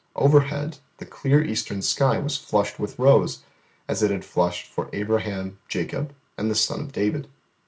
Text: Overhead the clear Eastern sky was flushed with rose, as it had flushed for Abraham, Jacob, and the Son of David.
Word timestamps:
Overhead 0.15 0.79
the 0.97 1.05
clear 1.05 1.43
Eastern 1.43 1.83
sky 1.83 2.17
was 2.17 2.35
flushed 2.35 2.79
with 2.79 2.97
rose, 2.97 3.43
as 3.87 4.01
it 4.01 4.09
had 4.09 4.25
flushed 4.25 4.65
for 4.65 4.89
Abraham, 4.93 5.59
Jacob, 5.67 6.15
and 6.39 6.49
the 6.49 6.55
Son 6.55 6.79
of 6.79 6.91
David. 6.91 7.27